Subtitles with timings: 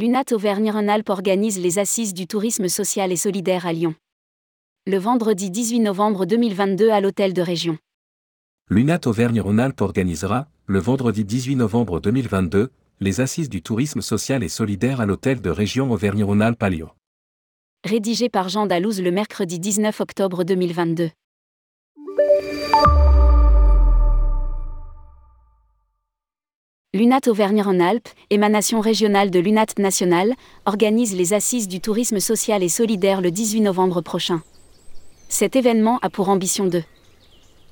[0.00, 3.94] L'UNAT Auvergne-Rhône-Alpes organise les assises du tourisme social et solidaire à Lyon.
[4.86, 7.76] Le vendredi 18 novembre 2022 à l'hôtel de région.
[8.70, 15.02] L'UNAT Auvergne-Rhône-Alpes organisera, le vendredi 18 novembre 2022, les assises du tourisme social et solidaire
[15.02, 16.88] à l'hôtel de région Auvergne-Rhône-Alpes à Lyon.
[17.84, 21.10] Rédigé par Jean Dalouse le mercredi 19 octobre 2022.
[26.92, 30.34] L'UNAT Auvergne-Rhône-Alpes, émanation régionale de l'UNAT nationale,
[30.66, 34.42] organise les assises du tourisme social et solidaire le 18 novembre prochain.
[35.28, 36.82] Cet événement a pour ambition de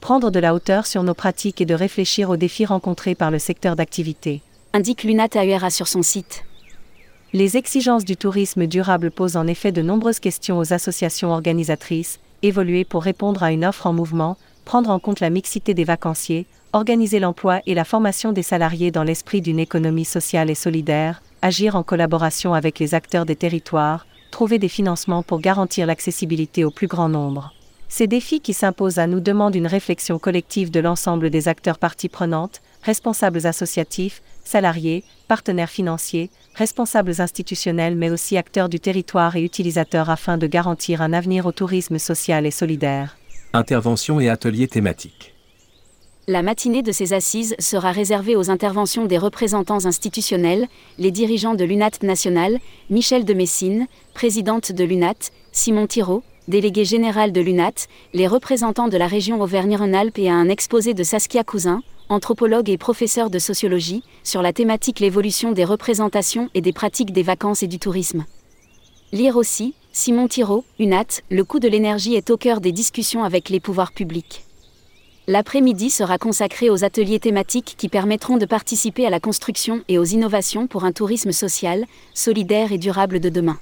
[0.00, 3.40] prendre de la hauteur sur nos pratiques et de réfléchir aux défis rencontrés par le
[3.40, 4.40] secteur d'activité,
[4.72, 6.44] indique l'UNAT AURA sur son site.
[7.32, 12.84] Les exigences du tourisme durable posent en effet de nombreuses questions aux associations organisatrices, évoluer
[12.84, 17.18] pour répondre à une offre en mouvement, prendre en compte la mixité des vacanciers, organiser
[17.18, 21.82] l'emploi et la formation des salariés dans l'esprit d'une économie sociale et solidaire, agir en
[21.82, 27.08] collaboration avec les acteurs des territoires, trouver des financements pour garantir l'accessibilité au plus grand
[27.08, 27.54] nombre.
[27.88, 32.10] Ces défis qui s'imposent à nous demandent une réflexion collective de l'ensemble des acteurs parties
[32.10, 40.10] prenantes, responsables associatifs, salariés, partenaires financiers, responsables institutionnels mais aussi acteurs du territoire et utilisateurs
[40.10, 43.16] afin de garantir un avenir au tourisme social et solidaire.
[43.54, 45.37] Interventions et ateliers thématiques.
[46.30, 51.64] La matinée de ces assises sera réservée aux interventions des représentants institutionnels, les dirigeants de
[51.64, 52.58] l'UNAT national,
[52.90, 58.98] Michel de Messine, présidente de l'UNAT, Simon Thiraud, délégué général de l'UNAT, les représentants de
[58.98, 64.02] la région Auvergne-Rhône-Alpes et à un exposé de Saskia Cousin, anthropologue et professeur de sociologie,
[64.22, 68.26] sur la thématique l'évolution des représentations et des pratiques des vacances et du tourisme.
[69.12, 73.48] Lire aussi, Simon Thiraud, UNAT, le coût de l'énergie est au cœur des discussions avec
[73.48, 74.44] les pouvoirs publics.
[75.30, 80.04] L'après-midi sera consacré aux ateliers thématiques qui permettront de participer à la construction et aux
[80.04, 81.84] innovations pour un tourisme social,
[82.14, 83.58] solidaire et durable de demain.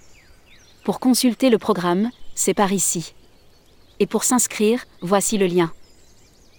[0.84, 3.14] Pour consulter le programme, c'est par ici.
[3.98, 5.72] Et pour s'inscrire, voici le lien.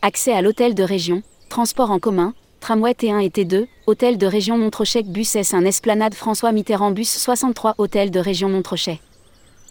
[0.02, 4.58] Accès à l'hôtel de région, transport en commun, tramway T1 et T2, hôtel de région
[4.58, 9.00] Montrochet bus S1 Esplanade François Mitterrand bus 63 hôtel de région Montrochet.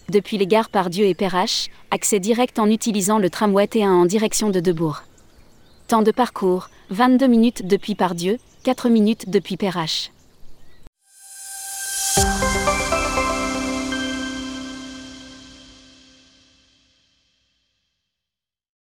[0.09, 4.49] Depuis les gares Pardieu et Perrache, accès direct en utilisant le tramway T1 en direction
[4.49, 5.03] de Debourg.
[5.89, 10.11] Temps de parcours, 22 minutes depuis Pardieu, 4 minutes depuis Perrache.